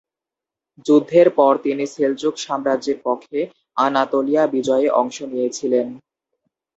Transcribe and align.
যুদ্ধের 0.85 1.27
পরে 1.37 1.57
তিনি 1.65 1.83
সেলজুক 1.93 2.35
সাম্রাজ্যের 2.37 2.97
পক্ষে 3.05 3.39
আনাতোলিয়া 3.77 4.43
বিজয়ে 4.53 4.87
অংশ 5.01 5.17
নিয়েছিলেন। 5.31 5.87